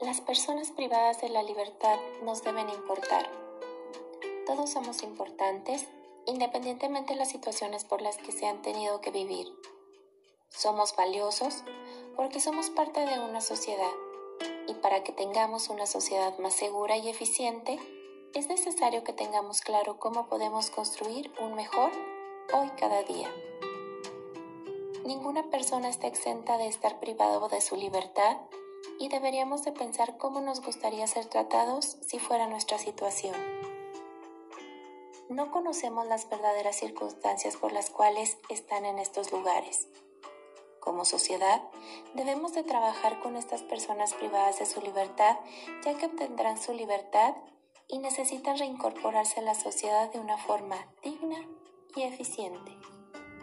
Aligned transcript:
Las 0.00 0.20
personas 0.20 0.72
privadas 0.72 1.22
de 1.22 1.30
la 1.30 1.42
libertad 1.42 1.98
nos 2.22 2.42
deben 2.42 2.68
importar. 2.68 3.30
Todos 4.44 4.68
somos 4.68 5.02
importantes, 5.02 5.86
independientemente 6.26 7.14
de 7.14 7.18
las 7.18 7.30
situaciones 7.30 7.84
por 7.84 8.02
las 8.02 8.18
que 8.18 8.30
se 8.30 8.46
han 8.46 8.60
tenido 8.60 9.00
que 9.00 9.10
vivir. 9.10 9.46
Somos 10.50 10.94
valiosos 10.94 11.64
porque 12.14 12.40
somos 12.40 12.68
parte 12.68 13.00
de 13.06 13.18
una 13.20 13.40
sociedad 13.40 13.90
y 14.68 14.74
para 14.74 15.02
que 15.02 15.12
tengamos 15.12 15.70
una 15.70 15.86
sociedad 15.86 16.38
más 16.40 16.52
segura 16.52 16.98
y 16.98 17.08
eficiente, 17.08 17.78
es 18.34 18.48
necesario 18.48 19.02
que 19.02 19.14
tengamos 19.14 19.62
claro 19.62 19.98
cómo 19.98 20.28
podemos 20.28 20.68
construir 20.68 21.32
un 21.40 21.54
mejor 21.54 21.90
hoy 22.52 22.70
cada 22.78 23.02
día. 23.02 23.30
Ninguna 25.06 25.44
persona 25.48 25.88
está 25.88 26.06
exenta 26.06 26.58
de 26.58 26.66
estar 26.66 27.00
privado 27.00 27.48
de 27.48 27.62
su 27.62 27.76
libertad 27.76 28.36
y 28.98 29.08
deberíamos 29.08 29.64
de 29.64 29.72
pensar 29.72 30.16
cómo 30.16 30.40
nos 30.40 30.60
gustaría 30.62 31.06
ser 31.06 31.26
tratados 31.26 31.96
si 32.06 32.18
fuera 32.18 32.46
nuestra 32.46 32.78
situación. 32.78 33.34
No 35.28 35.50
conocemos 35.50 36.06
las 36.06 36.28
verdaderas 36.28 36.76
circunstancias 36.76 37.56
por 37.56 37.72
las 37.72 37.90
cuales 37.90 38.38
están 38.48 38.84
en 38.84 38.98
estos 38.98 39.32
lugares. 39.32 39.88
Como 40.80 41.04
sociedad, 41.04 41.62
debemos 42.14 42.54
de 42.54 42.62
trabajar 42.62 43.18
con 43.20 43.36
estas 43.36 43.62
personas 43.64 44.14
privadas 44.14 44.60
de 44.60 44.66
su 44.66 44.80
libertad, 44.80 45.36
ya 45.84 45.94
que 45.94 46.06
obtendrán 46.06 46.58
su 46.58 46.72
libertad 46.72 47.34
y 47.88 47.98
necesitan 47.98 48.56
reincorporarse 48.56 49.40
a 49.40 49.42
la 49.42 49.54
sociedad 49.54 50.12
de 50.12 50.20
una 50.20 50.38
forma 50.38 50.76
digna 51.02 51.38
y 51.96 52.02
eficiente. 52.02 52.95